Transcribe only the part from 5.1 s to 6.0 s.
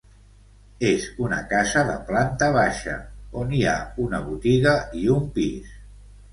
un pis.